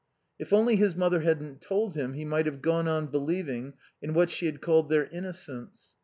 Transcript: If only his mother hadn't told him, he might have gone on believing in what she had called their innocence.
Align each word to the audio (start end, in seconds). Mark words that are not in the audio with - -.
If 0.39 0.51
only 0.51 0.77
his 0.77 0.95
mother 0.95 1.19
hadn't 1.21 1.61
told 1.61 1.93
him, 1.93 2.13
he 2.13 2.25
might 2.25 2.47
have 2.47 2.63
gone 2.63 2.87
on 2.87 3.05
believing 3.11 3.73
in 4.01 4.15
what 4.15 4.31
she 4.31 4.47
had 4.47 4.59
called 4.59 4.89
their 4.89 5.05
innocence. 5.05 5.97